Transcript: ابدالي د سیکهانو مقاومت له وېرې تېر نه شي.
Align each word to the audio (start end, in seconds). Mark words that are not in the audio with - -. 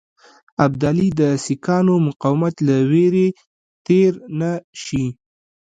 ابدالي 0.65 1.09
د 1.19 1.21
سیکهانو 1.45 1.95
مقاومت 2.07 2.55
له 2.67 2.75
وېرې 2.91 3.27
تېر 3.87 4.11
نه 4.39 4.51
شي. 4.83 5.05